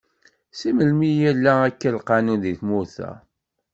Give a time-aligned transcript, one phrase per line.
[0.57, 3.09] Si melmi yella akka lqanun di tmurt-a?